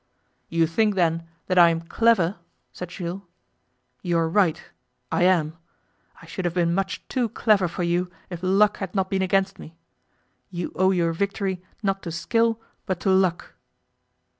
[0.49, 2.39] 'You think, then, that I am clever?'
[2.73, 3.21] said Jules.
[4.01, 4.59] 'You are right.
[5.11, 5.57] I am.
[6.19, 9.59] I should have been much too clever for you if luck had not been against
[9.59, 9.77] me.
[10.49, 13.53] You owe your victory, not to skill, but to luck.